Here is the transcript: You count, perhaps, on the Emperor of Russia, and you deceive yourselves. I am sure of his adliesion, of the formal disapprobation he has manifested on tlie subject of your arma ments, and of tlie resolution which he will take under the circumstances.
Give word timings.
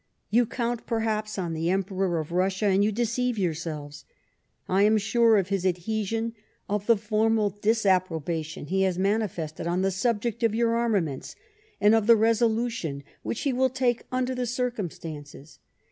You 0.31 0.47
count, 0.47 0.87
perhaps, 0.87 1.37
on 1.37 1.53
the 1.53 1.69
Emperor 1.69 2.19
of 2.19 2.31
Russia, 2.31 2.65
and 2.65 2.83
you 2.83 2.91
deceive 2.91 3.37
yourselves. 3.37 4.03
I 4.67 4.81
am 4.81 4.97
sure 4.97 5.37
of 5.37 5.49
his 5.49 5.63
adliesion, 5.63 6.33
of 6.67 6.87
the 6.87 6.97
formal 6.97 7.51
disapprobation 7.51 8.65
he 8.65 8.81
has 8.81 8.97
manifested 8.97 9.67
on 9.67 9.83
tlie 9.83 9.93
subject 9.93 10.41
of 10.41 10.55
your 10.55 10.75
arma 10.75 11.01
ments, 11.01 11.35
and 11.79 11.93
of 11.93 12.07
tlie 12.07 12.17
resolution 12.19 13.03
which 13.21 13.41
he 13.41 13.53
will 13.53 13.69
take 13.69 14.05
under 14.11 14.33
the 14.33 14.47
circumstances. 14.47 15.59